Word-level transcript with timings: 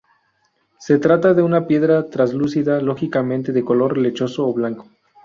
Se 0.79 0.97
trata 0.97 1.35
de 1.35 1.43
una 1.43 1.67
piedra 1.67 2.09
translúcida, 2.09 2.81
lógicamente 2.81 3.51
de 3.51 3.63
color 3.63 3.99
lechoso 3.99 4.47
o 4.47 4.51
blanco. 4.55 4.89